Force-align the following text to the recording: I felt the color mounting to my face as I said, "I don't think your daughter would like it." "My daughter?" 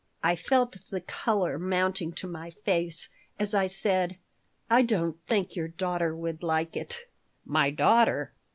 I 0.23 0.35
felt 0.35 0.71
the 0.87 1.01
color 1.01 1.59
mounting 1.59 2.11
to 2.13 2.27
my 2.27 2.49
face 2.49 3.07
as 3.37 3.53
I 3.53 3.67
said, 3.67 4.17
"I 4.67 4.81
don't 4.81 5.23
think 5.27 5.55
your 5.55 5.67
daughter 5.67 6.15
would 6.15 6.41
like 6.41 6.75
it." 6.75 7.01
"My 7.45 7.69
daughter?" 7.69 8.33